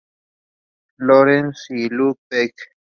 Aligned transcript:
Lorenz 0.97 1.67
en 1.69 1.87
Lübeck. 1.89 2.55